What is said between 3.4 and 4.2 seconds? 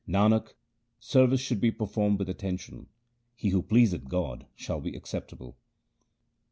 who pleaseth